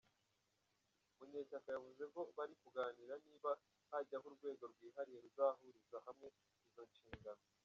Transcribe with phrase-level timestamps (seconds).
[1.17, 3.51] Munyeshyaka yavuze ko bari kuganira niba
[3.91, 6.27] hajyaho urwego rwihariye ruzahuriza hamwe
[6.69, 7.43] izo nshingano.